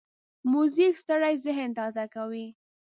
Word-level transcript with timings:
موزیک 0.51 0.95
ستړی 1.03 1.35
ذهن 1.45 1.69
تازه 1.79 2.05
کوي. 2.13 2.47